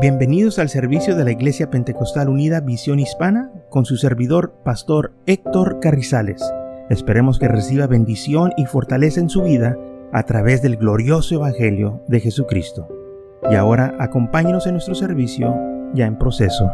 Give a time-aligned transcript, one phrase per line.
[0.00, 5.80] Bienvenidos al servicio de la Iglesia Pentecostal Unida Visión Hispana con su servidor, Pastor Héctor
[5.80, 6.40] Carrizales.
[6.88, 9.76] Esperemos que reciba bendición y fortaleza en su vida
[10.12, 12.86] a través del glorioso Evangelio de Jesucristo.
[13.50, 15.52] Y ahora acompáñenos en nuestro servicio
[15.94, 16.70] ya en proceso.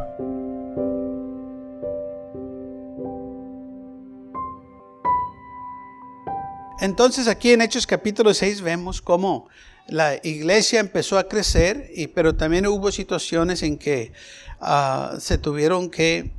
[6.79, 9.49] Entonces aquí en Hechos capítulo 6 vemos cómo
[9.87, 14.13] la iglesia empezó a crecer, y, pero también hubo situaciones en que
[14.61, 16.33] ah, se tuvieron que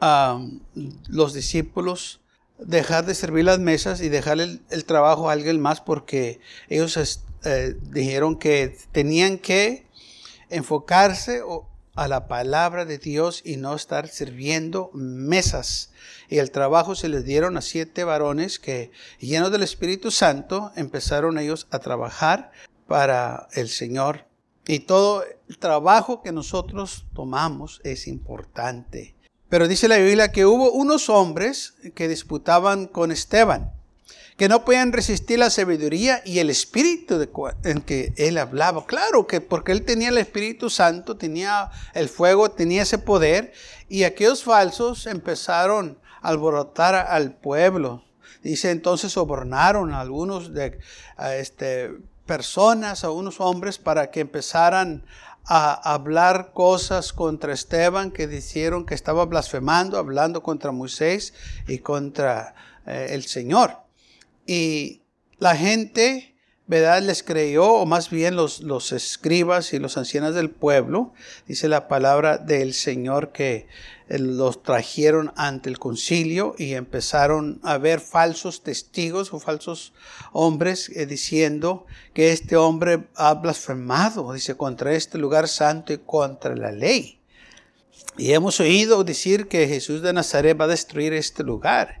[0.00, 0.40] ah,
[1.08, 2.20] los discípulos
[2.58, 7.76] dejar de servir las mesas y dejar el, trabajo a alguien más porque ellos eh,
[7.82, 9.86] dijeron que tenían que
[10.48, 11.42] enfocarse
[11.96, 15.90] a la palabra de Dios y no estar sirviendo mesas.
[16.28, 21.38] Y el trabajo se les dieron a siete varones que, llenos del Espíritu Santo, empezaron
[21.38, 22.52] ellos a trabajar
[22.86, 24.26] para el Señor.
[24.66, 29.14] Y todo el trabajo que nosotros tomamos es importante.
[29.48, 33.72] Pero dice la Biblia que hubo unos hombres que disputaban con Esteban,
[34.36, 37.28] que no podían resistir la sabiduría y el espíritu
[37.62, 38.84] en que él hablaba.
[38.86, 43.52] Claro que porque él tenía el Espíritu Santo, tenía el fuego, tenía ese poder,
[43.88, 48.02] y aquellos falsos empezaron a alborotar al pueblo.
[48.42, 50.78] Dice entonces sobornaron a algunos de
[51.38, 51.92] este,
[52.26, 55.04] personas, a unos hombres, para que empezaran
[55.46, 61.34] a hablar cosas contra Esteban que dijeron que estaba blasfemando, hablando contra Moisés
[61.68, 62.54] y contra
[62.86, 63.78] eh, el Señor.
[64.46, 65.02] Y
[65.38, 66.33] la gente,
[66.66, 67.02] ¿verdad?
[67.02, 71.12] Les creyó, o más bien los, los escribas y los ancianos del pueblo,
[71.46, 73.66] dice la palabra del Señor que
[74.08, 79.92] eh, los trajeron ante el concilio y empezaron a ver falsos testigos o falsos
[80.32, 86.56] hombres eh, diciendo que este hombre ha blasfemado, dice, contra este lugar santo y contra
[86.56, 87.20] la ley.
[88.16, 92.00] Y hemos oído decir que Jesús de Nazaret va a destruir este lugar.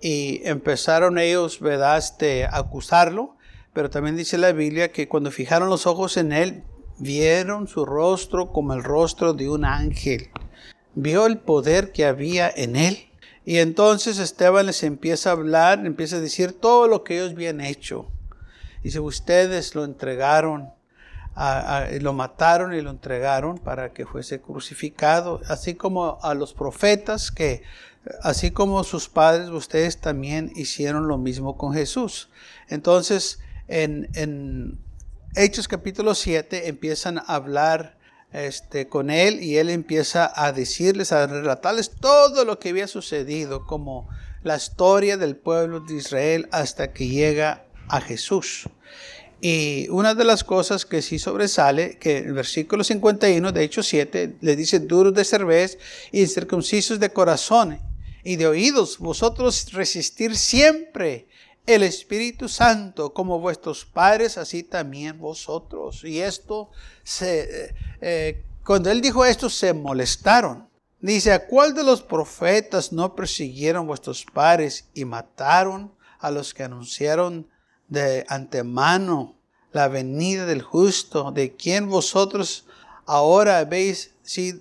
[0.00, 3.36] Y empezaron ellos, ¿verdad?, este, acusarlo.
[3.72, 6.64] Pero también dice la Biblia que cuando fijaron los ojos en él,
[6.98, 10.30] vieron su rostro como el rostro de un ángel
[10.94, 13.08] vio el poder que había en él.
[13.44, 17.60] Y entonces Esteban les empieza a hablar, empieza a decir todo lo que ellos habían
[17.60, 18.08] hecho.
[18.82, 20.70] Dice, ustedes lo entregaron,
[22.00, 27.62] lo mataron y lo entregaron para que fuese crucificado, así como a los profetas que,
[28.22, 32.28] así como sus padres, ustedes también hicieron lo mismo con Jesús.
[32.68, 34.78] Entonces, en,
[35.34, 37.96] Hechos capítulo 7 empiezan a hablar
[38.32, 43.66] este, con él y él empieza a decirles, a relatarles todo lo que había sucedido,
[43.66, 44.08] como
[44.42, 48.68] la historia del pueblo de Israel hasta que llega a Jesús.
[49.40, 54.36] Y una de las cosas que sí sobresale, que el versículo 51 de Hechos 7
[54.40, 55.78] le dice, duros de cerveza
[56.12, 57.80] y circuncisos de corazón
[58.22, 61.26] y de oídos, vosotros resistir siempre
[61.66, 66.04] el Espíritu Santo como vuestros padres, así también vosotros.
[66.04, 66.70] Y esto,
[67.04, 70.68] se, eh, cuando él dijo esto, se molestaron.
[71.00, 76.62] Dice, ¿a cuál de los profetas no persiguieron vuestros padres y mataron a los que
[76.62, 77.48] anunciaron
[77.88, 79.36] de antemano
[79.72, 82.66] la venida del justo, de quien vosotros
[83.06, 84.60] ahora habéis eh,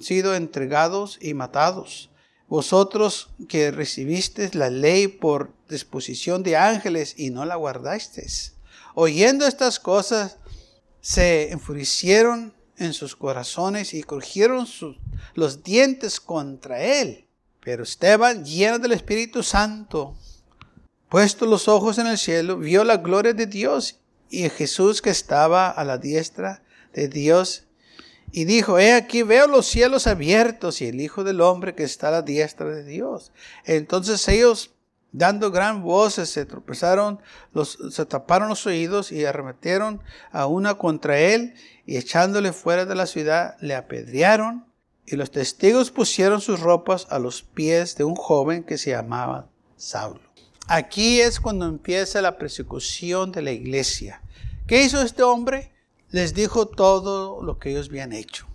[0.00, 2.10] sido entregados y matados?
[2.48, 8.54] Vosotros que recibisteis la ley por disposición de ángeles y no la guardasteis.
[8.94, 10.38] Oyendo estas cosas,
[11.00, 14.66] se enfurecieron en sus corazones y crujieron
[15.34, 17.26] los dientes contra él.
[17.60, 20.16] Pero Esteban, lleno del Espíritu Santo,
[21.08, 23.98] puesto los ojos en el cielo, vio la gloria de Dios
[24.30, 27.65] y Jesús que estaba a la diestra de Dios
[28.32, 32.08] y dijo, he aquí veo los cielos abiertos y el Hijo del Hombre que está
[32.08, 33.32] a la diestra de Dios.
[33.64, 34.72] Entonces ellos,
[35.12, 37.20] dando gran voces, se tropezaron,
[37.90, 41.54] se taparon los oídos y arremetieron a una contra él
[41.86, 44.66] y echándole fuera de la ciudad, le apedrearon.
[45.06, 49.48] Y los testigos pusieron sus ropas a los pies de un joven que se llamaba
[49.76, 50.20] Saulo.
[50.66, 54.20] Aquí es cuando empieza la persecución de la iglesia.
[54.66, 55.70] ¿Qué hizo este hombre?
[56.10, 58.46] Les dijo todo lo que ellos habían hecho.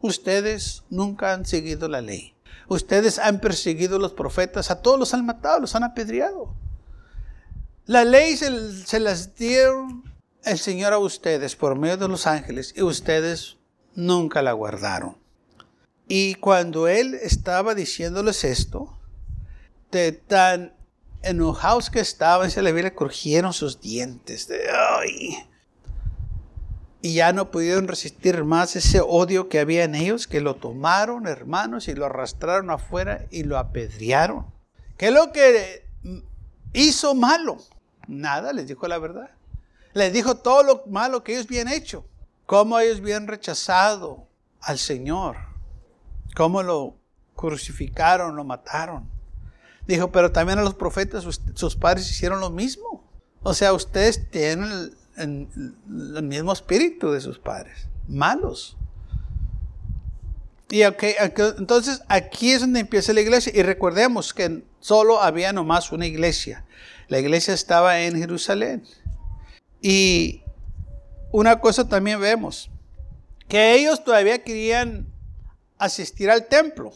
[0.00, 2.34] Ustedes nunca han seguido la ley.
[2.68, 6.54] Ustedes han perseguido a los profetas, a todos los han matado, los han apedreado.
[7.86, 10.02] La ley se, las dio
[10.44, 13.56] el Señor a ustedes por medio de los ángeles y ustedes
[13.94, 15.16] nunca la guardaron.
[16.06, 18.98] Y cuando Él estaba diciéndoles esto,
[19.90, 20.74] de tan
[21.22, 24.46] enojados que estaban, se le Biblia, crujieron sus dientes.
[24.48, 25.38] De, ay,
[27.00, 31.26] y ya no pudieron resistir más ese odio que había en ellos, que lo tomaron,
[31.26, 34.46] hermanos, y lo arrastraron afuera y lo apedrearon.
[34.96, 35.86] ¿Qué es lo que
[36.72, 37.58] hizo malo?
[38.08, 39.30] Nada, les dijo la verdad.
[39.94, 42.04] Les dijo todo lo malo que ellos habían hecho.
[42.46, 44.26] Cómo ellos habían rechazado
[44.60, 45.36] al Señor.
[46.34, 46.96] Cómo lo
[47.36, 49.08] crucificaron, lo mataron.
[49.86, 51.24] Dijo, pero también a los profetas,
[51.54, 53.04] sus padres hicieron lo mismo.
[53.42, 58.76] O sea, ustedes tienen el, mismo espíritu de sus padres, malos.
[60.70, 63.52] Y entonces aquí es donde empieza la iglesia.
[63.54, 66.64] Y recordemos que solo había nomás una iglesia.
[67.08, 68.84] La iglesia estaba en Jerusalén.
[69.80, 70.42] Y
[71.32, 72.70] una cosa también vemos,
[73.48, 75.06] que ellos todavía querían
[75.78, 76.92] asistir al templo.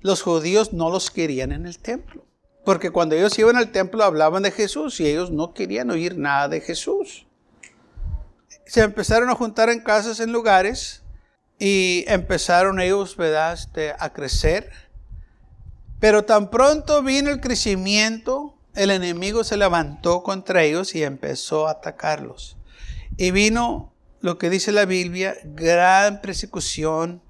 [0.00, 2.25] Los judíos no los querían en el templo.
[2.66, 6.48] Porque cuando ellos iban al templo hablaban de Jesús y ellos no querían oír nada
[6.48, 7.24] de Jesús.
[8.66, 11.04] Se empezaron a juntar en casas, en lugares,
[11.60, 14.72] y empezaron ellos, ¿verdad?, este, a crecer.
[16.00, 21.70] Pero tan pronto vino el crecimiento, el enemigo se levantó contra ellos y empezó a
[21.70, 22.56] atacarlos.
[23.16, 27.22] Y vino lo que dice la Biblia, gran persecución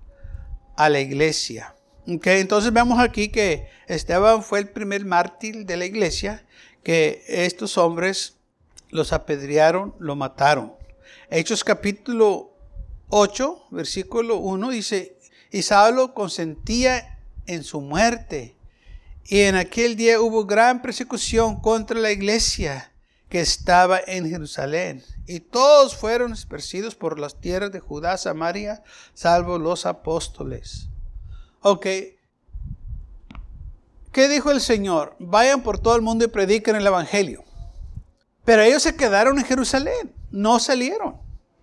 [0.78, 1.75] a la iglesia.
[2.08, 6.46] Okay, entonces vemos aquí que Esteban fue el primer mártir de la iglesia,
[6.84, 8.36] que estos hombres
[8.90, 10.72] los apedrearon, lo mataron.
[11.30, 12.52] Hechos capítulo
[13.08, 15.18] 8, versículo 1 dice,
[15.50, 18.54] y Saulo consentía en su muerte.
[19.24, 22.92] Y en aquel día hubo gran persecución contra la iglesia
[23.28, 25.02] que estaba en Jerusalén.
[25.26, 30.88] Y todos fueron esparcidos por las tierras de Judá, Samaria, salvo los apóstoles.
[31.68, 31.84] Ok.
[34.12, 35.16] ¿Qué dijo el Señor?
[35.18, 37.42] Vayan por todo el mundo y prediquen el Evangelio.
[38.44, 41.16] Pero ellos se quedaron en Jerusalén, no salieron.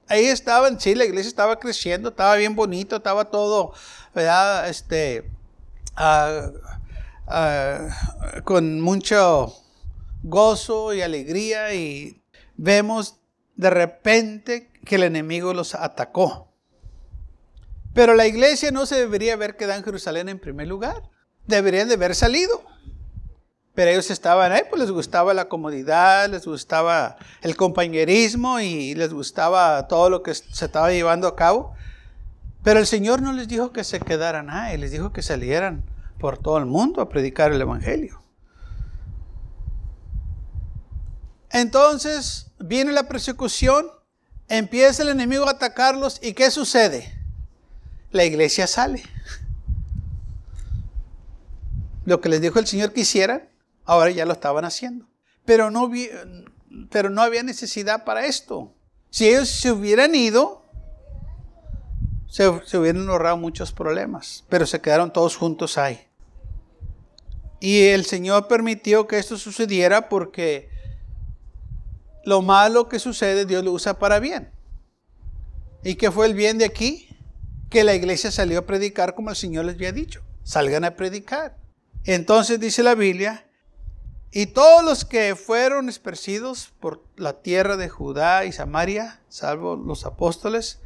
[0.09, 3.71] Ahí estaban, sí, la iglesia estaba creciendo, estaba bien bonito, estaba todo,
[4.13, 4.67] ¿verdad?
[4.67, 5.31] Este,
[5.95, 6.49] ah,
[7.27, 7.87] ah,
[8.43, 9.55] con mucho
[10.21, 12.21] gozo y alegría y
[12.57, 13.21] vemos
[13.55, 16.52] de repente que el enemigo los atacó.
[17.93, 21.09] Pero la iglesia no se debería haber quedado en Jerusalén en primer lugar.
[21.45, 22.63] Deberían de haber salido.
[23.75, 29.11] Pero ellos estaban ahí, pues les gustaba la comodidad, les gustaba el compañerismo y les
[29.11, 31.73] gustaba todo lo que se estaba llevando a cabo.
[32.63, 35.83] Pero el Señor no les dijo que se quedaran ahí, les dijo que salieran
[36.19, 38.21] por todo el mundo a predicar el Evangelio.
[41.49, 43.87] Entonces viene la persecución,
[44.49, 47.22] empieza el enemigo a atacarlos y ¿qué sucede?
[48.13, 49.03] La iglesia sale.
[52.05, 53.49] Lo que les dijo el Señor que hicieran,
[53.83, 55.05] ahora ya lo estaban haciendo.
[55.45, 55.91] Pero no,
[56.89, 58.73] pero no había necesidad para esto.
[59.09, 60.63] Si ellos se hubieran ido,
[62.27, 66.07] se, se hubieran ahorrado muchos problemas, pero se quedaron todos juntos ahí.
[67.59, 70.69] Y el Señor permitió que esto sucediera porque
[72.25, 74.51] lo malo que sucede Dios lo usa para bien.
[75.83, 77.12] ¿Y qué fue el bien de aquí?
[77.73, 80.21] Que la iglesia salió a predicar como el Señor les había dicho.
[80.43, 81.57] Salgan a predicar.
[82.05, 83.47] Entonces dice la Biblia,
[84.31, 90.05] y todos los que fueron esparcidos por la tierra de Judá y Samaria, salvo los
[90.05, 90.81] apóstoles,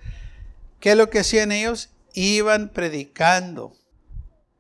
[0.80, 1.90] ¿qué es lo que hacían ellos?
[2.14, 3.76] Iban predicando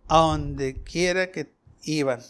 [0.09, 1.53] a donde quiera que
[1.83, 2.21] iban.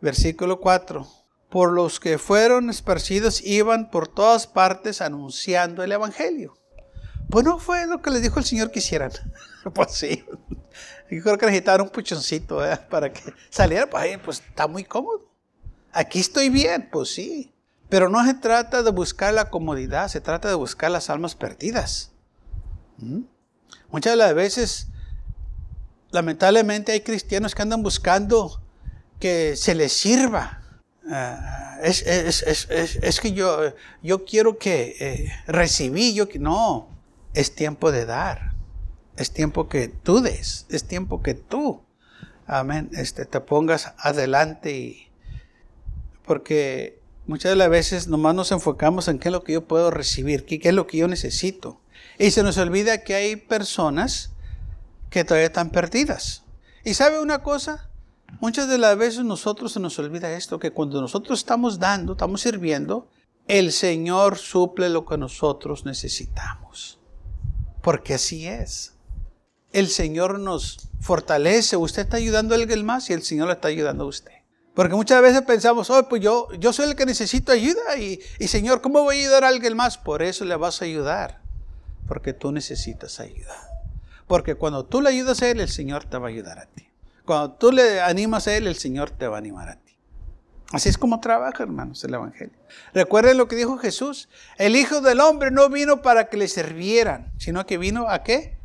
[0.00, 1.08] Versículo 4.
[1.48, 6.57] Por los que fueron esparcidos iban por todas partes anunciando el Evangelio.
[7.30, 9.12] Pues no fue lo que les dijo el Señor que hicieran.
[9.74, 10.24] pues sí.
[11.10, 13.88] Yo creo que necesitaban un puchoncito para que salieran.
[13.90, 15.28] Pues, pues está muy cómodo.
[15.92, 17.52] Aquí estoy bien, pues sí.
[17.88, 22.12] Pero no se trata de buscar la comodidad, se trata de buscar las almas perdidas.
[22.98, 23.22] ¿Mm?
[23.90, 24.88] Muchas de las veces,
[26.10, 28.60] lamentablemente, hay cristianos que andan buscando
[29.18, 30.62] que se les sirva.
[31.10, 32.02] Ah, es,
[33.20, 36.97] que yo, yo quiero que eh, recibí, yo no
[37.34, 38.52] es tiempo de dar.
[39.16, 40.66] Es tiempo que tú des.
[40.68, 41.82] Es tiempo que tú,
[42.46, 44.76] amén, este, te pongas adelante.
[44.76, 45.08] Y,
[46.24, 49.90] porque muchas de las veces nomás nos enfocamos en qué es lo que yo puedo
[49.90, 51.80] recibir, qué, qué es lo que yo necesito.
[52.18, 54.32] Y se nos olvida que hay personas
[55.10, 56.44] que todavía están perdidas.
[56.84, 57.90] Y sabe una cosa,
[58.40, 62.40] muchas de las veces nosotros se nos olvida esto, que cuando nosotros estamos dando, estamos
[62.40, 63.08] sirviendo,
[63.46, 66.97] el Señor suple lo que nosotros necesitamos
[67.88, 68.92] porque así es.
[69.72, 71.78] El Señor nos fortalece.
[71.78, 74.34] Usted está ayudando a alguien más y el Señor le está ayudando a usted.
[74.74, 78.48] Porque muchas veces pensamos, oh, pues yo, yo soy el que necesito ayuda y, y
[78.48, 79.96] Señor, ¿cómo voy a ayudar a alguien más?
[79.96, 81.40] Por eso le vas a ayudar,
[82.06, 83.56] porque tú necesitas ayuda.
[84.26, 86.86] Porque cuando tú le ayudas a Él, el Señor te va a ayudar a ti.
[87.24, 89.87] Cuando tú le animas a Él, el Señor te va a animar a ti.
[90.72, 92.58] Así es como trabaja, hermanos, el Evangelio.
[92.92, 94.28] Recuerden lo que dijo Jesús.
[94.58, 98.58] El Hijo del Hombre no vino para que le sirvieran, sino que vino a qué?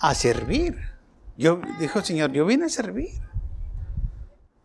[0.00, 0.76] A servir.
[1.36, 3.10] Yo, dijo el Señor, yo vine a servir.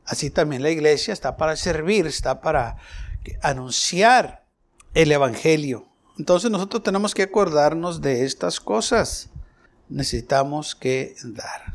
[0.05, 2.77] Así también la iglesia está para servir, está para
[3.43, 4.43] anunciar
[4.95, 5.87] el Evangelio.
[6.17, 9.29] Entonces nosotros tenemos que acordarnos de estas cosas.
[9.87, 11.70] Necesitamos que dar.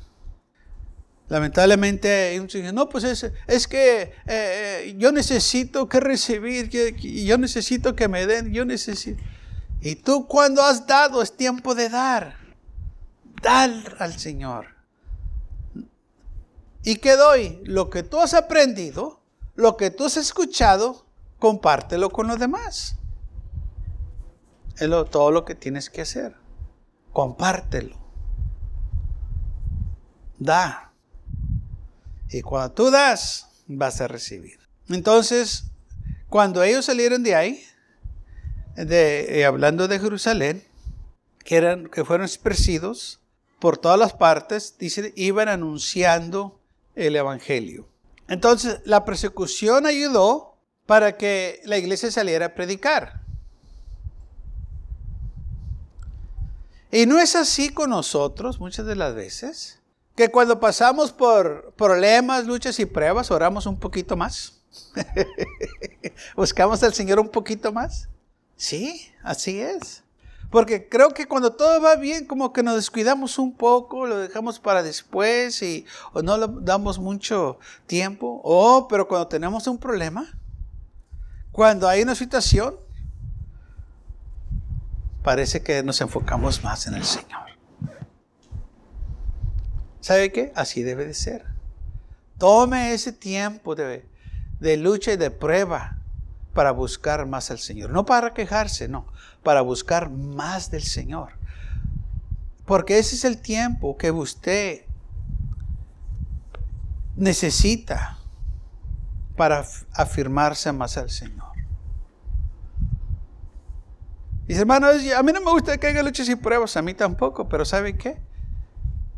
[1.29, 2.41] Lamentablemente
[2.73, 8.27] no, pues es, es que eh, eh, yo necesito que recibir, yo necesito que me
[8.27, 9.21] den, yo necesito.
[9.81, 12.37] Y tú cuando has dado es tiempo de dar.
[13.43, 14.67] Dar al Señor.
[16.85, 17.61] ¿Y qué doy?
[17.65, 19.21] Lo que tú has aprendido,
[19.57, 21.07] lo que tú has escuchado,
[21.41, 22.97] compártelo con los demás.
[24.79, 26.37] Es todo lo que tienes que hacer.
[27.13, 27.97] Compártelo.
[30.39, 30.93] Da.
[32.31, 34.59] Y cuando tú das, vas a recibir.
[34.89, 35.65] Entonces,
[36.29, 37.65] cuando ellos salieron de ahí,
[38.77, 40.65] de, eh, hablando de Jerusalén,
[41.45, 43.21] que, eran, que fueron esparcidos
[43.59, 46.61] por todas las partes, dice, iban anunciando
[46.95, 47.89] el Evangelio.
[48.29, 50.57] Entonces, la persecución ayudó
[50.87, 53.23] para que la iglesia saliera a predicar.
[56.91, 59.81] Y no es así con nosotros muchas de las veces,
[60.17, 64.55] que cuando pasamos por problemas, luchas y pruebas, oramos un poquito más.
[66.37, 68.09] Buscamos al Señor un poquito más.
[68.57, 70.03] Sí, así es.
[70.51, 74.59] Porque creo que cuando todo va bien, como que nos descuidamos un poco, lo dejamos
[74.59, 78.41] para después y o no le damos mucho tiempo.
[78.43, 80.39] Oh, pero cuando tenemos un problema,
[81.53, 82.77] cuando hay una situación,
[85.23, 87.56] parece que nos enfocamos más en el Señor.
[90.07, 90.53] ¿Sabe qué?
[90.55, 91.45] Así debe de ser.
[92.39, 94.07] Tome ese tiempo de,
[94.61, 95.99] de lucha y de prueba
[96.55, 97.91] para buscar más al Señor.
[97.91, 99.09] No para quejarse, no,
[99.43, 101.33] para buscar más del Señor.
[102.67, 104.83] Porque ese es el tiempo que usted
[107.17, 108.21] necesita
[109.37, 111.51] para afirmarse más al Señor.
[114.47, 117.49] Dice, hermano, a mí no me gusta que haya luchas y pruebas, a mí tampoco,
[117.49, 118.25] pero ¿sabe qué?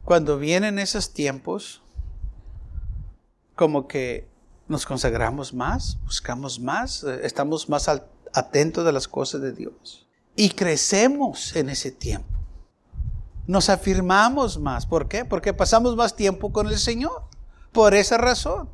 [0.09, 1.83] Cuando vienen esos tiempos,
[3.55, 4.27] como que
[4.67, 7.91] nos consagramos más, buscamos más, eh, estamos más
[8.33, 10.09] atentos de las cosas de Dios.
[10.35, 12.33] Y crecemos en ese tiempo.
[13.47, 14.87] Nos afirmamos más.
[14.87, 15.27] ¿Por qué?
[15.27, 17.25] Porque pasamos más tiempo con el Señor.
[17.71, 18.71] Por esa razón.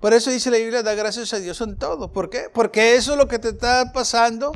[0.00, 2.10] Por eso dice la Biblia, da gracias a Dios en todo.
[2.10, 2.48] ¿Por qué?
[2.50, 4.52] Porque eso lo que te está pasando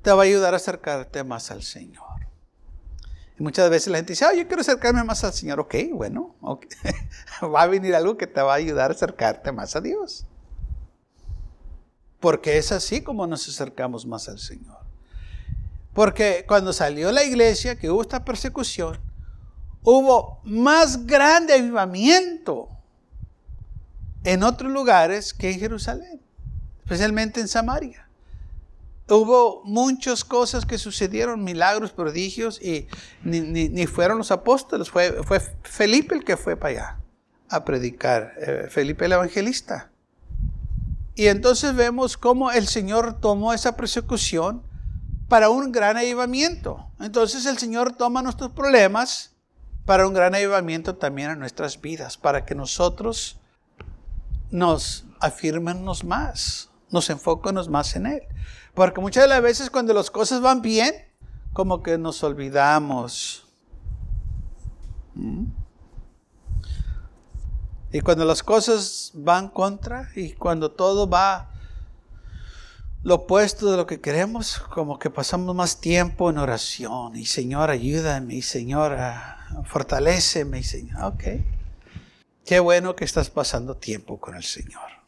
[0.00, 2.19] te va a ayudar a acercarte más al Señor.
[3.40, 5.60] Muchas veces la gente dice, ah, yo quiero acercarme más al Señor.
[5.60, 6.36] Ok, bueno,
[7.42, 10.26] va a venir algo que te va a ayudar a acercarte más a Dios.
[12.20, 14.76] Porque es así como nos acercamos más al Señor.
[15.94, 19.00] Porque cuando salió la iglesia, que hubo esta persecución,
[19.82, 22.68] hubo más grande avivamiento
[24.22, 26.20] en otros lugares que en Jerusalén,
[26.82, 28.06] especialmente en Samaria.
[29.10, 32.86] Hubo muchas cosas que sucedieron, milagros, prodigios, y
[33.24, 37.00] ni, fueron los apóstoles, fue, fue, Felipe el que fue para allá
[37.48, 39.90] a predicar, eh, Felipe el evangelista.
[41.16, 44.62] Y entonces vemos cómo el Señor tomó esa persecución
[45.28, 46.86] para un gran avivamiento.
[47.00, 49.32] Entonces el Señor toma nuestros problemas
[49.84, 53.38] para un gran avivamiento también en nuestras vidas, para que nosotros
[54.50, 58.22] nos afirmemos más, nos enfoquemos más en Él.
[58.74, 60.94] Porque muchas de las veces cuando las cosas van bien,
[61.52, 63.46] como que nos olvidamos.
[65.14, 65.46] ¿Mm?
[67.92, 71.50] Y cuando las cosas van contra y cuando todo va
[73.02, 77.16] lo opuesto de lo que queremos, como que pasamos más tiempo en oración.
[77.16, 78.34] Y Señor, ayúdame.
[78.34, 80.60] Y Señor, ah, fortaleceme.
[80.60, 81.24] Y Señor, ok.
[82.44, 84.99] Qué bueno que estás pasando tiempo con el Señor.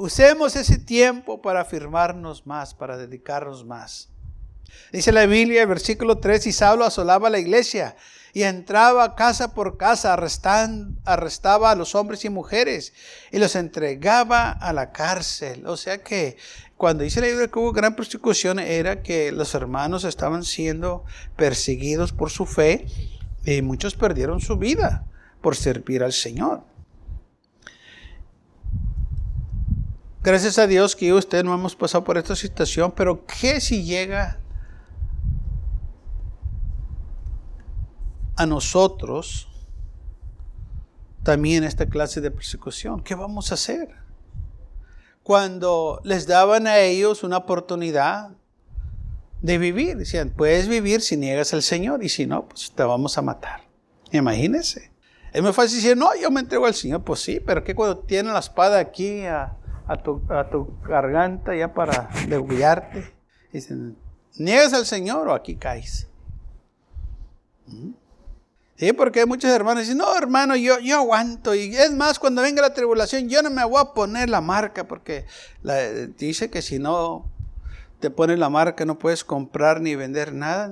[0.00, 4.08] Usemos ese tiempo para afirmarnos más, para dedicarnos más.
[4.92, 7.96] Dice la Biblia, versículo 3, y Saulo asolaba la iglesia
[8.32, 12.94] y entraba casa por casa, arrestaba a los hombres y mujeres
[13.30, 15.66] y los entregaba a la cárcel.
[15.66, 16.38] O sea que
[16.78, 21.04] cuando dice la Biblia que hubo gran persecución era que los hermanos estaban siendo
[21.36, 22.86] perseguidos por su fe
[23.44, 25.04] y muchos perdieron su vida
[25.42, 26.70] por servir al Señor.
[30.22, 33.84] Gracias a Dios que yo usted no hemos pasado por esta situación, pero ¿qué si
[33.84, 34.38] llega
[38.36, 39.48] a nosotros
[41.22, 43.02] también esta clase de persecución?
[43.02, 43.88] ¿Qué vamos a hacer?
[45.22, 48.32] Cuando les daban a ellos una oportunidad
[49.40, 53.16] de vivir, decían, puedes vivir si niegas al Señor y si no, pues te vamos
[53.16, 53.62] a matar.
[54.12, 54.92] Imagínense.
[55.32, 57.04] Es muy fácil decir, no, yo me entrego al Señor.
[57.04, 59.56] Pues sí, pero que cuando tienen la espada aquí a,
[59.98, 60.22] tu,
[60.86, 63.12] garganta ya para degollarte,
[63.52, 63.96] dicen,
[64.36, 66.08] ¿niegas al Señor o aquí caes?
[67.66, 67.92] ¿Mm?
[68.76, 71.54] Sí, porque hay muchos hermanos dicen, no, hermano, yo, yo aguanto.
[71.54, 74.88] Y es más, cuando venga la tribulación, yo no me voy a poner la marca,
[74.88, 75.26] porque
[76.16, 77.30] dice que si no
[78.00, 80.70] te pones la marca no puedes comprar ni vender nada.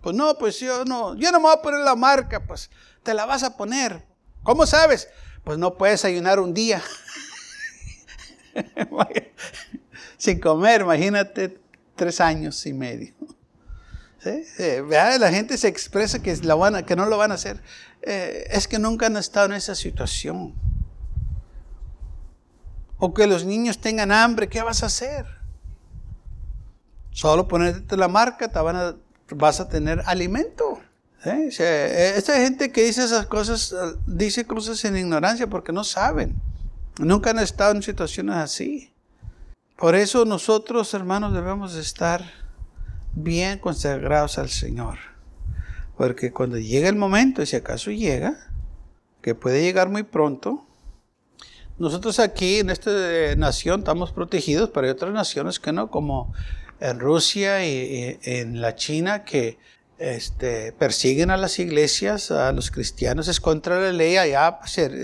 [0.00, 2.70] Pues no, pues yo no, yo no me voy a poner la marca, pues
[3.02, 4.06] te la vas a poner.
[4.42, 5.08] ¿Cómo sabes?
[5.44, 6.82] Pues no puedes ayunar un día.
[10.16, 11.58] Sin comer, imagínate,
[11.94, 13.14] tres años y medio.
[14.24, 14.82] Eh,
[15.18, 17.62] la gente se expresa que, la van que no lo van a hacer.
[18.02, 20.54] Eh, es que nunca han estado en esa situación.
[22.98, 25.26] O que los niños tengan hambre, ¿qué vas a hacer?
[27.10, 28.96] Solo ponerte la marca, te van a,
[29.30, 30.80] vas a tener alimento.
[31.24, 33.74] Eh, esta gente que dice esas cosas,
[34.06, 36.34] dice cosas en ignorancia porque no saben.
[36.98, 38.92] Nunca han estado en situaciones así.
[39.76, 42.24] Por eso nosotros, hermanos, debemos estar
[43.12, 44.98] bien consagrados al Señor.
[45.96, 48.50] Porque cuando llega el momento, y si acaso llega,
[49.20, 50.66] que puede llegar muy pronto,
[51.78, 52.90] nosotros aquí en esta
[53.36, 56.32] nación estamos protegidos, pero hay otras naciones que no, como
[56.80, 59.58] en Rusia y, en la China, que
[59.98, 64.58] este, persiguen a las iglesias, a los cristianos, es contra la ley allá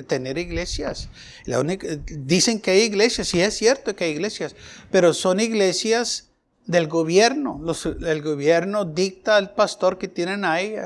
[0.06, 1.08] tener iglesias.
[1.46, 4.54] La única, dicen que hay iglesias, y es cierto que hay iglesias,
[4.90, 6.30] pero son iglesias
[6.66, 7.60] del gobierno.
[8.06, 10.76] el gobierno dicta al pastor que tienen ahí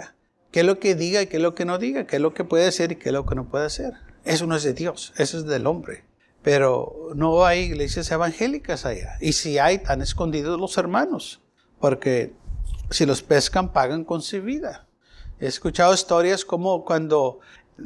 [0.51, 2.33] qué es lo que diga y qué es lo que no diga, qué es lo
[2.33, 3.95] que puede hacer y qué es lo que no puede hacer.
[4.25, 6.05] Eso no es de Dios, eso es del hombre.
[6.43, 9.17] Pero no hay iglesias evangélicas allá.
[9.21, 11.41] Y si hay, están escondidos los hermanos.
[11.81, 12.33] Porque
[12.91, 14.87] si los pescan, pagan con su vida.
[15.41, 17.41] He escuchado historias como cuando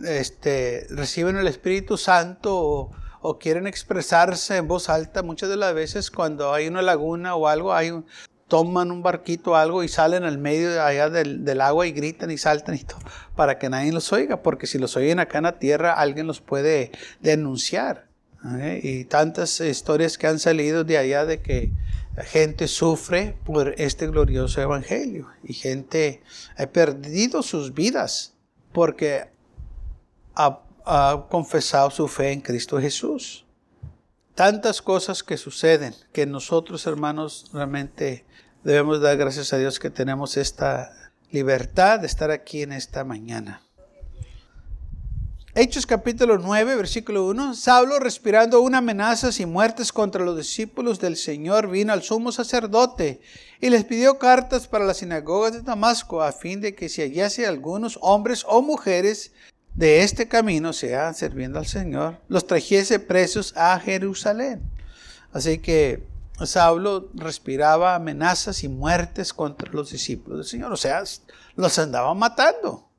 [0.05, 5.75] este, reciben el Espíritu Santo o, o quieren expresarse en voz alta, muchas de las
[5.75, 7.93] veces cuando hay una laguna o algo, hay
[8.51, 12.31] toman un barquito o algo y salen al medio allá del, del, agua y gritan
[12.31, 12.99] y saltan y todo,
[13.37, 16.43] para que nadie los oiga, porque si los oyen acá en la tierra, alguien los
[16.43, 18.09] puede denunciar.
[18.59, 18.81] ¿eh?
[18.83, 21.73] Y tantas historias que han salido de allá de que
[22.25, 26.23] gente sufre por este glorioso evangelio y gente
[26.57, 28.35] ha perdido sus vidas
[28.73, 29.31] porque
[30.35, 33.47] ha ha confesado su fe en Cristo Jesús.
[34.35, 38.25] Tantas cosas que suceden que nosotros, hermanos, realmente
[38.65, 40.93] debemos dar gracias a Dios que tenemos esta
[41.31, 43.63] libertad de estar aquí en esta mañana.
[45.53, 47.55] Hechos capítulo 9, versículo 1.
[47.55, 53.21] Saulo, respirando una amenazas y muertes contra los discípulos del Señor, vino al sumo sacerdote
[53.61, 57.49] y les pidió cartas para las sinagogas de Damasco, a fin de que si hallase
[57.49, 59.33] algunos hombres o mujeres
[59.75, 64.63] de este camino, sea sirviendo al Señor, los trajese presos a Jerusalén.
[65.33, 66.07] Así que
[66.45, 70.73] Saulo respiraba amenazas y muertes contra los discípulos del Señor.
[70.73, 71.03] O sea,
[71.57, 72.90] los andaban matando,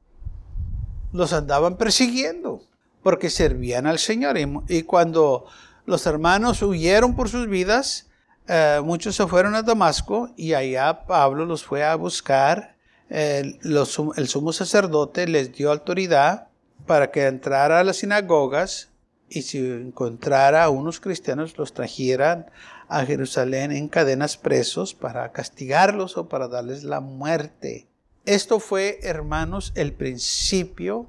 [1.11, 2.61] los andaban persiguiendo,
[3.03, 4.37] porque servían al Señor.
[4.67, 5.45] Y, cuando
[5.85, 8.07] los hermanos huyeron por sus vidas,
[8.47, 12.75] eh, muchos se fueron a Damasco y allá Pablo los fue a buscar.
[13.09, 16.47] el sumo sacerdote les dio autoridad
[16.85, 18.89] para que entrara a las sinagogas
[19.29, 22.47] y si encontrara a unos cristianos los trajeran
[22.89, 27.87] a Jerusalén en cadenas presos para castigarlos o para darles la muerte.
[28.25, 31.07] Esto fue, hermanos, el principio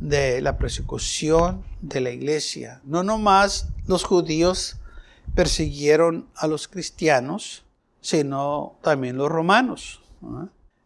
[0.00, 2.80] de la persecución de la iglesia.
[2.84, 4.76] No nomás los judíos
[5.34, 7.64] persiguieron a los cristianos,
[8.00, 10.00] sino también los romanos.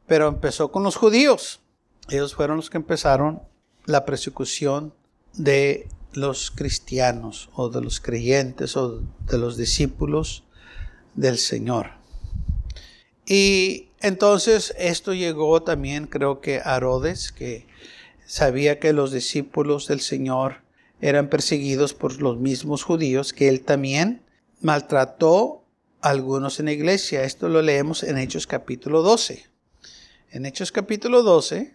[0.07, 1.61] Pero empezó con los judíos.
[2.09, 3.43] Ellos fueron los que empezaron
[3.87, 4.93] la persecución
[5.35, 10.45] de los cristianos o de los creyentes o de los discípulos
[11.15, 11.93] del Señor.
[13.27, 17.67] Y entonces esto llegó también creo que a Herodes, que
[18.27, 20.63] sabía que los discípulos del Señor
[21.01, 24.23] eran perseguidos por los mismos judíos, que él también
[24.61, 25.65] maltrató
[26.01, 27.25] a algunos en la iglesia.
[27.25, 29.47] Esto lo leemos en Hechos capítulo 12.
[30.31, 31.75] En Hechos capítulo 12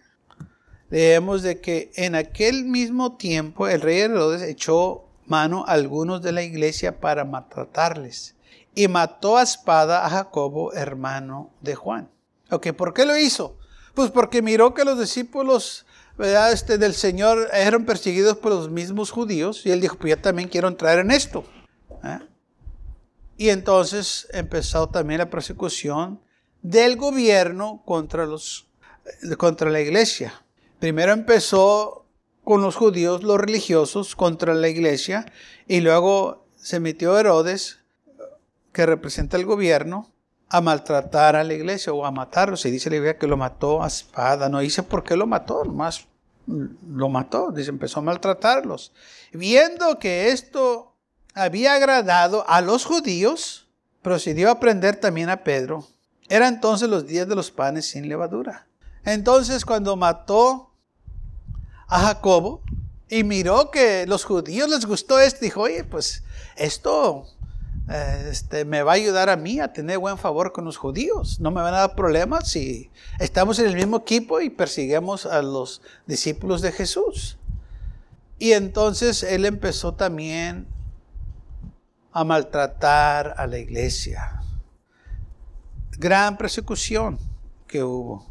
[0.90, 6.32] leemos de que en aquel mismo tiempo el rey Herodes echó mano a algunos de
[6.32, 8.34] la iglesia para maltratarles.
[8.74, 12.10] Y mató a espada a Jacobo, hermano de Juan.
[12.50, 13.58] Ok, ¿por qué lo hizo?
[13.94, 16.52] Pues porque miró que los discípulos ¿verdad?
[16.52, 20.48] Este, del Señor eran perseguidos por los mismos judíos y él dijo, pues yo también
[20.48, 21.44] quiero entrar en esto.
[22.02, 22.20] ¿eh?
[23.36, 26.20] Y entonces empezó también la persecución
[26.62, 28.66] del gobierno contra, los,
[29.36, 30.42] contra la iglesia.
[30.78, 32.06] Primero empezó
[32.44, 35.26] con los judíos, los religiosos, contra la iglesia,
[35.66, 37.80] y luego se metió Herodes,
[38.72, 40.12] que representa el gobierno,
[40.48, 42.56] a maltratar a la iglesia o a matarlo.
[42.56, 44.48] Se dice la Biblia que lo mató a espada.
[44.48, 46.06] No dice por qué lo mató, nomás
[46.46, 47.50] lo mató.
[47.50, 48.92] Dice, empezó a maltratarlos.
[49.32, 50.94] Viendo que esto
[51.34, 53.66] había agradado a los judíos,
[54.02, 55.86] procedió a prender también a Pedro.
[56.28, 58.66] Era entonces los días de los panes sin levadura.
[59.04, 60.70] Entonces cuando mató
[61.88, 62.62] a Jacobo
[63.08, 66.24] y miró que los judíos les gustó esto, dijo, oye, pues
[66.56, 67.26] esto
[67.88, 71.38] este, me va a ayudar a mí a tener buen favor con los judíos.
[71.38, 75.40] No me van a dar problemas si estamos en el mismo equipo y persiguemos a
[75.42, 77.38] los discípulos de Jesús.
[78.38, 80.66] Y entonces él empezó también
[82.12, 84.42] a maltratar a la iglesia.
[85.98, 87.18] Gran persecución
[87.66, 88.26] que hubo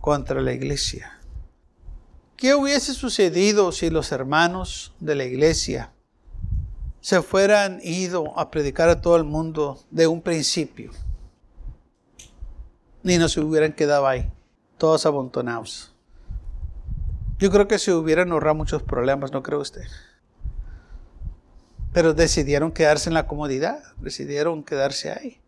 [0.00, 1.18] contra la iglesia.
[2.36, 5.92] ¿Qué hubiese sucedido si los hermanos de la iglesia
[7.00, 10.90] se fueran ido a predicar a todo el mundo de un principio?
[13.02, 14.30] Ni no se hubieran quedado ahí,
[14.76, 15.94] todos amontonados.
[17.38, 19.86] Yo creo que se hubieran ahorrado muchos problemas, ¿no cree usted?
[21.92, 25.40] Pero decidieron quedarse en la comodidad, decidieron quedarse ahí.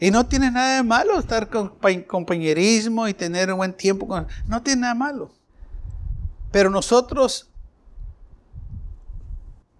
[0.00, 1.72] Y no tiene nada de malo estar con
[2.06, 4.06] compañerismo y tener un buen tiempo.
[4.06, 4.28] Con...
[4.46, 5.30] No tiene nada malo.
[6.52, 7.50] Pero nosotros,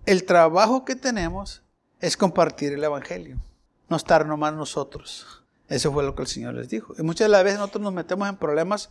[0.08, 1.62] el trabajo que tenemos
[2.00, 3.42] es compartir el Evangelio,
[3.90, 5.44] no estar nomás nosotros.
[5.68, 6.94] Eso fue lo que el Señor les dijo.
[6.98, 8.88] Y muchas de las veces nosotros nos metemos en problemas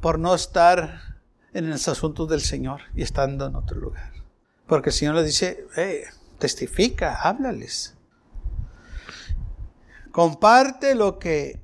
[0.00, 1.18] por no estar
[1.52, 4.12] en los asuntos del Señor y estando en otro lugar.
[4.68, 5.66] Porque el Señor les dice,
[6.38, 7.96] testifica, háblales.
[10.12, 11.60] Comparte lo que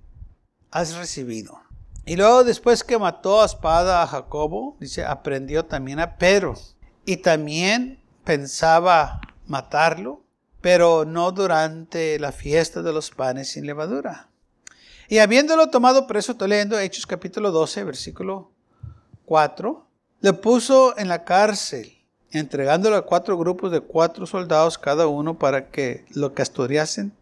[0.72, 1.60] has recibido.
[2.04, 6.56] Y luego después que mató a espada a Jacobo, dice, aprendió también a Pedro.
[7.04, 10.24] Y también pensaba matarlo,
[10.60, 14.28] pero no durante la fiesta de los panes sin levadura.
[15.08, 18.50] Y habiéndolo tomado preso, estoy leyendo Hechos capítulo 12, versículo
[19.26, 19.86] 4,
[20.20, 21.96] le puso en la cárcel
[22.32, 27.12] entregándolo a cuatro grupos de cuatro soldados cada uno para que lo custodiasen.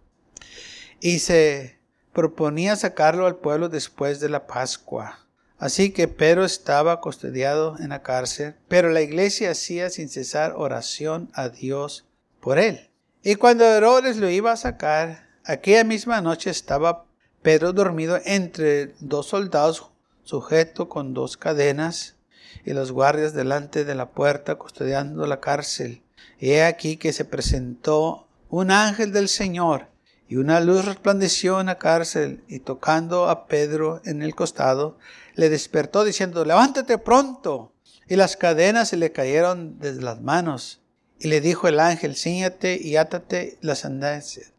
[1.01, 1.79] Y se
[2.15, 5.24] proponía sacarlo al pueblo después de la Pascua.
[5.59, 11.31] Así que Pedro estaba custodiado en la cárcel, pero la iglesia hacía sin cesar oración
[11.33, 12.05] a Dios
[12.41, 12.91] por él.
[13.23, 17.07] Y cuando Herodes lo iba a sacar, aquella misma noche estaba
[17.43, 19.91] Pedro dormido entre dos soldados,
[20.25, 22.17] sujeto con dos cadenas
[22.65, 26.03] y los guardias delante de la puerta custodiando la cárcel.
[26.39, 29.89] Y he aquí que se presentó un ángel del Señor
[30.29, 34.99] y una luz resplandeció en la cárcel y tocando a Pedro en el costado,
[35.35, 37.73] le despertó diciendo, levántate pronto.
[38.09, 40.81] Y las cadenas se le cayeron desde las manos.
[41.19, 44.53] Y le dijo el ángel, ciñate y átate las sandalias.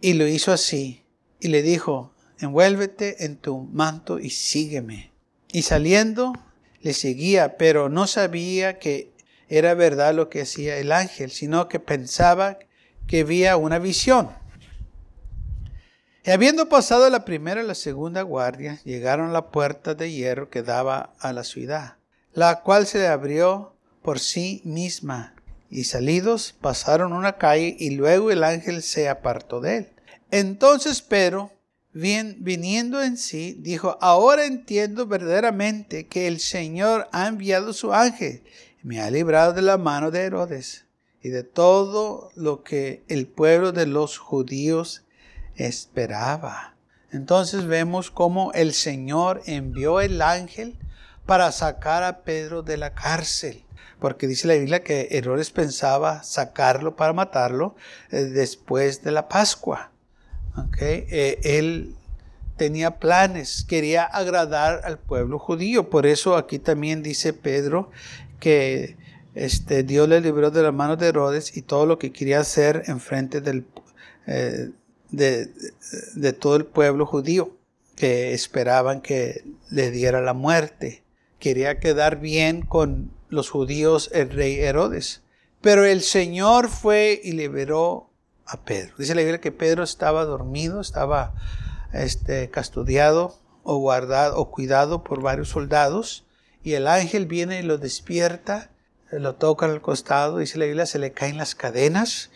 [0.00, 1.04] Y lo hizo así.
[1.40, 5.12] Y le dijo, envuélvete en tu manto y sígueme.
[5.52, 6.32] Y saliendo,
[6.80, 9.12] le seguía, pero no sabía que
[9.48, 12.58] era verdad lo que hacía el ángel, sino que pensaba
[13.06, 14.30] que había una visión.
[16.26, 20.48] Y habiendo pasado la primera y la segunda guardia, llegaron a la puerta de hierro
[20.48, 21.98] que daba a la ciudad,
[22.32, 25.34] la cual se abrió por sí misma,
[25.68, 29.88] y salidos pasaron una calle y luego el ángel se apartó de él.
[30.30, 31.52] Entonces Pedro,
[31.92, 38.42] bien, viniendo en sí, dijo, ahora entiendo verdaderamente que el Señor ha enviado su ángel
[38.82, 40.86] y me ha librado de la mano de Herodes
[41.22, 45.03] y de todo lo que el pueblo de los judíos
[45.56, 46.74] esperaba.
[47.12, 50.76] Entonces vemos cómo el Señor envió el ángel
[51.26, 53.64] para sacar a Pedro de la cárcel.
[54.00, 57.76] Porque dice la Biblia que Herodes pensaba sacarlo para matarlo
[58.10, 59.92] eh, después de la Pascua.
[60.80, 61.94] Eh, él
[62.56, 65.90] tenía planes, quería agradar al pueblo judío.
[65.90, 67.90] Por eso aquí también dice Pedro
[68.40, 68.96] que
[69.34, 72.82] este, Dios le libró de la mano de Herodes y todo lo que quería hacer
[72.86, 73.66] en frente del,
[74.26, 74.70] eh,
[75.16, 77.56] de, todo el pueblo judío
[77.96, 81.02] que esperaban que le diera la muerte.
[81.38, 85.22] Quería quedar bien con los judíos, el rey Herodes.
[85.60, 88.10] Pero el Señor fue y liberó
[88.46, 88.94] a Pedro.
[88.98, 91.34] Dice la Biblia que Pedro estaba dormido, estaba
[91.92, 96.24] este, custodiado o guardado o cuidado por varios soldados
[96.62, 98.70] y el ángel viene y lo despierta,
[99.10, 102.30] lo toca al costado, dice la Biblia, se le caen las cadenas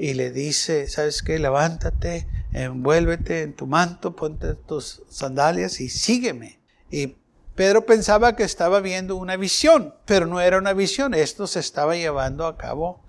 [0.00, 1.38] y le dice, ¿sabes qué?
[1.38, 6.58] Levántate, envuélvete en tu manto, ponte tus sandalias y sígueme.
[6.90, 7.16] Y
[7.54, 11.96] Pedro pensaba que estaba viendo una visión, pero no era una visión, esto se estaba
[11.96, 13.04] llevando a cabo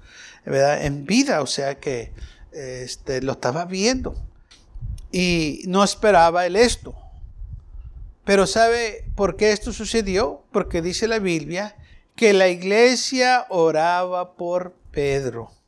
[0.46, 2.12] en vida, o sea que
[2.52, 4.14] este, lo estaba viendo
[5.14, 6.94] y no esperaba él esto.
[8.26, 10.44] Pero ¿sabe por qué esto sucedió?
[10.52, 11.78] Porque dice la Biblia
[12.18, 15.61] que la iglesia oraba por Pedro.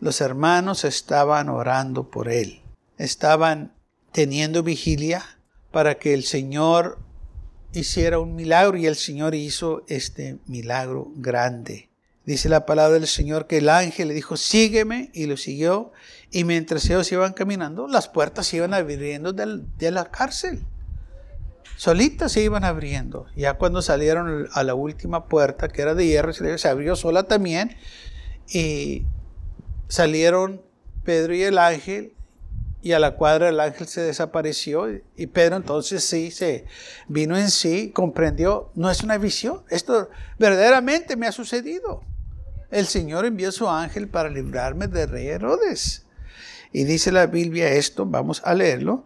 [0.00, 2.60] Los hermanos estaban orando por él.
[2.98, 3.72] Estaban
[4.12, 5.24] teniendo vigilia
[5.70, 6.98] para que el Señor
[7.72, 11.88] hiciera un milagro y el Señor hizo este milagro grande.
[12.24, 15.92] Dice la palabra del Señor que el ángel le dijo, sígueme, y lo siguió.
[16.32, 20.64] Y mientras ellos iban caminando, las puertas se iban abriendo de la cárcel.
[21.76, 23.26] Solitas se iban abriendo.
[23.36, 27.76] Ya cuando salieron a la última puerta, que era de hierro, se abrió sola también.
[28.48, 29.04] Y
[29.88, 30.62] salieron
[31.04, 32.14] Pedro y el ángel
[32.82, 36.66] y a la cuadra el ángel se desapareció y Pedro entonces sí se
[37.08, 42.02] vino en sí, comprendió, no es una visión, esto verdaderamente me ha sucedido.
[42.70, 46.04] El Señor envió su ángel para librarme de rey Herodes.
[46.72, 49.04] Y dice la Biblia esto, vamos a leerlo.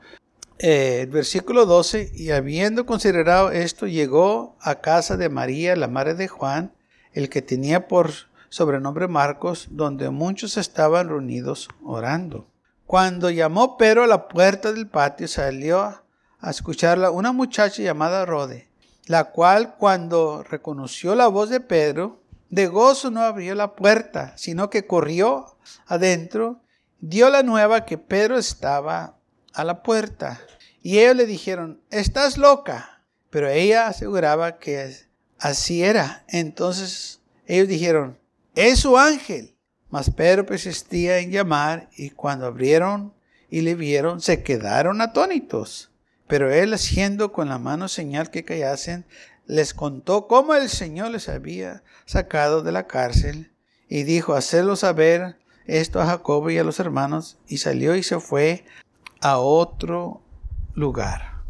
[0.58, 6.14] Eh, el versículo 12, y habiendo considerado esto, llegó a casa de María, la madre
[6.14, 6.72] de Juan,
[7.12, 12.46] el que tenía por sobrenombre Marcos, donde muchos estaban reunidos orando.
[12.84, 16.02] Cuando llamó Pedro a la puerta del patio, salió
[16.40, 18.68] a escucharla una muchacha llamada Rode,
[19.06, 24.68] la cual cuando reconoció la voz de Pedro, de gozo no abrió la puerta, sino
[24.68, 26.60] que corrió adentro,
[26.98, 29.16] dio la nueva que Pedro estaba
[29.54, 30.40] a la puerta.
[30.82, 33.02] Y ellos le dijeron, estás loca.
[33.30, 34.96] Pero ella aseguraba que
[35.38, 36.24] así era.
[36.28, 38.18] Entonces ellos dijeron,
[38.68, 39.56] es su ángel.
[39.88, 43.12] Mas Pedro persistía en llamar y cuando abrieron
[43.48, 45.90] y le vieron, se quedaron atónitos.
[46.28, 49.04] Pero él, haciendo con la mano señal que callasen,
[49.46, 53.52] les contó cómo el Señor les había sacado de la cárcel
[53.88, 58.20] y dijo, hacerlo saber esto a Jacobo y a los hermanos, y salió y se
[58.20, 58.64] fue
[59.20, 60.22] a otro
[60.74, 61.40] lugar.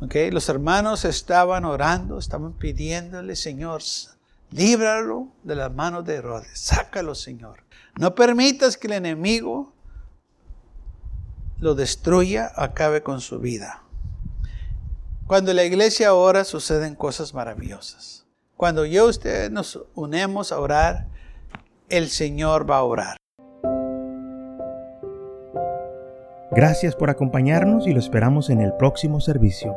[0.00, 3.82] Okay, los hermanos estaban orando, estaban pidiéndole, Señor,
[4.50, 6.58] Líbralo de las manos de Herodes.
[6.58, 7.64] Sácalo, Señor.
[7.98, 9.72] No permitas que el enemigo
[11.58, 13.82] lo destruya, acabe con su vida.
[15.26, 18.26] Cuando la iglesia ora, suceden cosas maravillosas.
[18.56, 21.06] Cuando yo y usted nos unemos a orar,
[21.88, 23.16] el Señor va a orar.
[26.50, 29.76] Gracias por acompañarnos y lo esperamos en el próximo servicio.